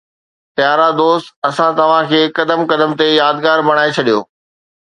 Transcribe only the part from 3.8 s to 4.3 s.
ڇڏيو